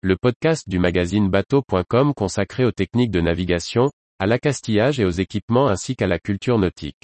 le 0.00 0.16
podcast 0.16 0.68
du 0.68 0.78
magazine 0.78 1.28
bateau.com 1.28 2.14
consacré 2.14 2.64
aux 2.64 2.70
techniques 2.70 3.10
de 3.10 3.20
navigation, 3.20 3.90
à 4.20 4.26
l'accastillage 4.26 5.00
et 5.00 5.04
aux 5.04 5.10
équipements 5.10 5.66
ainsi 5.66 5.96
qu'à 5.96 6.06
la 6.06 6.20
culture 6.20 6.56
nautique. 6.56 7.02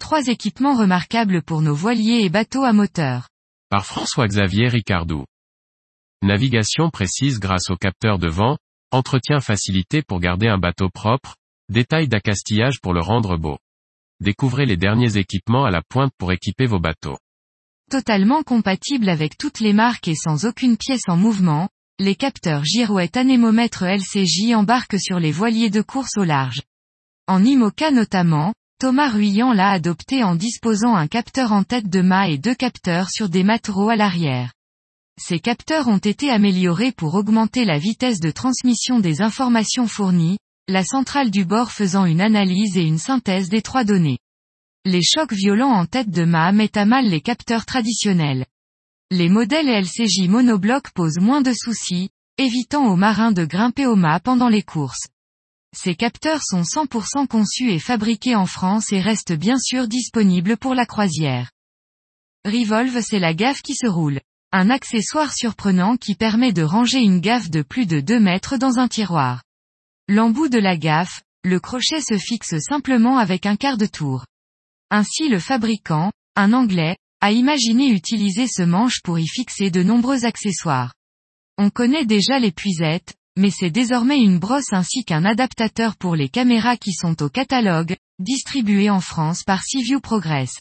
Trois 0.00 0.26
équipements 0.26 0.76
remarquables 0.76 1.42
pour 1.42 1.62
nos 1.62 1.74
voiliers 1.74 2.24
et 2.24 2.28
bateaux 2.28 2.64
à 2.64 2.72
moteur. 2.72 3.28
Par 3.70 3.86
François-Xavier 3.86 4.66
Ricardou. 4.66 5.24
Navigation 6.22 6.90
précise 6.90 7.38
grâce 7.38 7.70
au 7.70 7.76
capteur 7.76 8.18
de 8.18 8.28
vent, 8.28 8.56
entretien 8.94 9.40
facilité 9.40 10.02
pour 10.02 10.20
garder 10.20 10.46
un 10.46 10.58
bateau 10.58 10.88
propre, 10.88 11.36
détails 11.68 12.06
d'accastillage 12.06 12.80
pour 12.80 12.94
le 12.94 13.00
rendre 13.00 13.36
beau. 13.36 13.58
Découvrez 14.20 14.66
les 14.66 14.76
derniers 14.76 15.16
équipements 15.16 15.64
à 15.64 15.70
la 15.70 15.82
pointe 15.82 16.12
pour 16.16 16.30
équiper 16.30 16.66
vos 16.66 16.78
bateaux. 16.78 17.18
Totalement 17.90 18.42
compatible 18.44 19.08
avec 19.08 19.36
toutes 19.36 19.58
les 19.58 19.72
marques 19.72 20.08
et 20.08 20.14
sans 20.14 20.46
aucune 20.46 20.76
pièce 20.76 21.08
en 21.08 21.16
mouvement, 21.16 21.68
les 21.98 22.14
capteurs 22.14 22.64
girouette 22.64 23.16
anémomètre 23.16 23.82
LCJ 23.82 24.54
embarquent 24.54 25.00
sur 25.00 25.18
les 25.18 25.32
voiliers 25.32 25.70
de 25.70 25.82
course 25.82 26.16
au 26.16 26.24
large. 26.24 26.62
En 27.26 27.44
IMOCA 27.44 27.90
notamment, 27.90 28.54
Thomas 28.78 29.08
Ruyant 29.08 29.52
l'a 29.52 29.70
adopté 29.70 30.22
en 30.22 30.36
disposant 30.36 30.94
un 30.94 31.08
capteur 31.08 31.52
en 31.52 31.64
tête 31.64 31.88
de 31.88 32.00
mât 32.00 32.28
et 32.28 32.38
deux 32.38 32.54
capteurs 32.54 33.10
sur 33.10 33.28
des 33.28 33.42
matereaux 33.42 33.88
à 33.88 33.96
l'arrière. 33.96 34.52
Ces 35.18 35.38
capteurs 35.38 35.86
ont 35.86 35.98
été 35.98 36.30
améliorés 36.30 36.92
pour 36.92 37.14
augmenter 37.14 37.64
la 37.64 37.78
vitesse 37.78 38.20
de 38.20 38.30
transmission 38.30 38.98
des 38.98 39.22
informations 39.22 39.86
fournies, 39.86 40.38
la 40.66 40.82
centrale 40.84 41.30
du 41.30 41.44
bord 41.44 41.70
faisant 41.70 42.04
une 42.04 42.20
analyse 42.20 42.76
et 42.76 42.82
une 42.82 42.98
synthèse 42.98 43.48
des 43.48 43.62
trois 43.62 43.84
données. 43.84 44.18
Les 44.84 45.02
chocs 45.02 45.32
violents 45.32 45.72
en 45.72 45.86
tête 45.86 46.10
de 46.10 46.24
mât 46.24 46.52
mettent 46.52 46.76
à 46.76 46.84
mal 46.84 47.06
les 47.06 47.20
capteurs 47.20 47.64
traditionnels. 47.64 48.44
Les 49.10 49.28
modèles 49.28 49.68
LCJ 49.68 50.28
monobloc 50.28 50.90
posent 50.90 51.20
moins 51.20 51.42
de 51.42 51.52
soucis, 51.52 52.10
évitant 52.36 52.86
aux 52.86 52.96
marins 52.96 53.32
de 53.32 53.44
grimper 53.44 53.86
au 53.86 53.96
mât 53.96 54.20
pendant 54.20 54.48
les 54.48 54.62
courses. 54.62 55.06
Ces 55.76 55.94
capteurs 55.94 56.42
sont 56.42 56.62
100% 56.62 57.26
conçus 57.28 57.70
et 57.70 57.78
fabriqués 57.78 58.34
en 58.34 58.46
France 58.46 58.92
et 58.92 59.00
restent 59.00 59.32
bien 59.32 59.58
sûr 59.58 59.86
disponibles 59.86 60.56
pour 60.56 60.74
la 60.74 60.86
croisière. 60.86 61.50
Revolve 62.44 63.00
c'est 63.00 63.20
la 63.20 63.32
gaffe 63.32 63.62
qui 63.62 63.74
se 63.74 63.86
roule. 63.86 64.20
Un 64.56 64.70
accessoire 64.70 65.32
surprenant 65.32 65.96
qui 65.96 66.14
permet 66.14 66.52
de 66.52 66.62
ranger 66.62 67.00
une 67.00 67.18
gaffe 67.18 67.50
de 67.50 67.62
plus 67.62 67.86
de 67.86 67.98
2 67.98 68.20
mètres 68.20 68.56
dans 68.56 68.78
un 68.78 68.86
tiroir. 68.86 69.42
L'embout 70.06 70.48
de 70.48 70.60
la 70.60 70.76
gaffe, 70.76 71.22
le 71.42 71.58
crochet 71.58 72.00
se 72.00 72.16
fixe 72.18 72.60
simplement 72.60 73.18
avec 73.18 73.46
un 73.46 73.56
quart 73.56 73.78
de 73.78 73.86
tour. 73.86 74.26
Ainsi 74.92 75.28
le 75.28 75.40
fabricant, 75.40 76.12
un 76.36 76.52
anglais, 76.52 76.96
a 77.20 77.32
imaginé 77.32 77.88
utiliser 77.88 78.46
ce 78.46 78.62
manche 78.62 79.00
pour 79.02 79.18
y 79.18 79.26
fixer 79.26 79.72
de 79.72 79.82
nombreux 79.82 80.24
accessoires. 80.24 80.94
On 81.58 81.68
connaît 81.68 82.06
déjà 82.06 82.38
les 82.38 82.52
puisettes, 82.52 83.16
mais 83.36 83.50
c'est 83.50 83.70
désormais 83.70 84.20
une 84.20 84.38
brosse 84.38 84.72
ainsi 84.72 85.04
qu'un 85.04 85.24
adaptateur 85.24 85.96
pour 85.96 86.14
les 86.14 86.28
caméras 86.28 86.76
qui 86.76 86.92
sont 86.92 87.20
au 87.24 87.28
catalogue, 87.28 87.96
distribué 88.20 88.88
en 88.88 89.00
France 89.00 89.42
par 89.42 89.64
Seaview 89.64 89.98
Progress. 89.98 90.52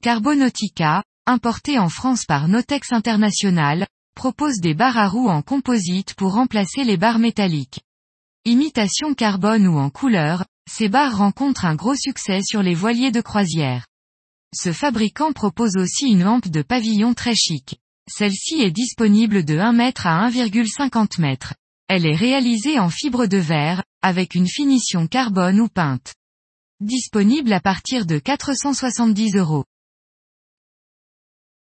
Carbonautica, 0.00 1.02
importé 1.26 1.78
en 1.78 1.88
France 1.88 2.24
par 2.26 2.48
Notex 2.48 2.92
International, 2.92 3.86
propose 4.14 4.60
des 4.60 4.74
barres 4.74 4.98
à 4.98 5.08
roues 5.08 5.28
en 5.28 5.42
composite 5.42 6.14
pour 6.14 6.34
remplacer 6.34 6.84
les 6.84 6.96
barres 6.96 7.18
métalliques. 7.18 7.80
Imitation 8.44 9.14
carbone 9.14 9.66
ou 9.66 9.78
en 9.78 9.90
couleur, 9.90 10.44
ces 10.70 10.88
barres 10.88 11.16
rencontrent 11.16 11.64
un 11.64 11.74
gros 11.74 11.94
succès 11.94 12.40
sur 12.42 12.62
les 12.62 12.74
voiliers 12.74 13.10
de 13.10 13.20
croisière. 13.20 13.86
Ce 14.54 14.72
fabricant 14.72 15.32
propose 15.32 15.76
aussi 15.76 16.06
une 16.06 16.24
lampe 16.24 16.48
de 16.48 16.62
pavillon 16.62 17.14
très 17.14 17.34
chic. 17.34 17.78
Celle-ci 18.08 18.60
est 18.60 18.70
disponible 18.70 19.44
de 19.44 19.58
1 19.58 19.72
mètre 19.72 20.06
à 20.06 20.28
1,50 20.28 21.24
m. 21.24 21.36
Elle 21.88 22.06
est 22.06 22.14
réalisée 22.14 22.78
en 22.78 22.90
fibre 22.90 23.26
de 23.26 23.38
verre, 23.38 23.82
avec 24.02 24.34
une 24.34 24.48
finition 24.48 25.06
carbone 25.06 25.60
ou 25.60 25.68
peinte. 25.68 26.14
Disponible 26.80 27.52
à 27.52 27.60
partir 27.60 28.04
de 28.04 28.18
470 28.18 29.36
euros. 29.36 29.64